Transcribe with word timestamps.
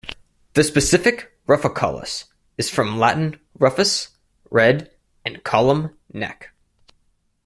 The 0.53 0.63
specific 0.63 1.31
"ruficollis" 1.45 2.23
is 2.57 2.71
from 2.71 2.97
Latin 2.97 3.39
"rufus", 3.59 4.07
"red" 4.49 4.89
and 5.23 5.43
"collum", 5.43 5.95
"neck". 6.11 6.49